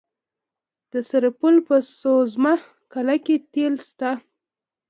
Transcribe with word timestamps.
د 0.91 0.93
سرپل 1.09 1.55
په 1.67 1.75
سوزمه 1.99 2.53
قلعه 2.93 3.17
کې 3.25 3.35
تیل 3.53 3.75
شته. 3.87 4.11